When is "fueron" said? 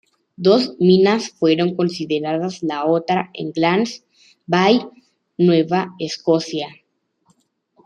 1.29-1.75